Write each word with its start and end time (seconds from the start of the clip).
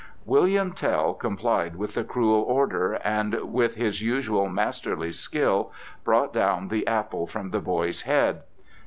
William 0.25 0.71
Tell 0.73 1.13
complied 1.13 1.75
with 1.75 1.93
the 1.93 2.03
cruel 2.03 2.41
order, 2.41 2.93
and 3.05 3.35
with 3.53 3.75
his 3.75 4.01
usual 4.01 4.49
masterly 4.49 5.11
skill 5.11 5.71
brought 6.03 6.33
down 6.33 6.69
the 6.69 6.87
apple 6.87 7.27
from 7.27 7.51
the 7.51 7.61
boy's 7.61 8.01
head. 8.01 8.41